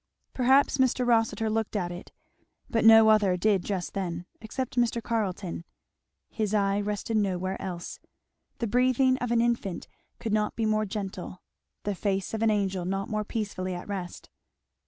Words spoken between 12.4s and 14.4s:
an angel not more peacefully at rest.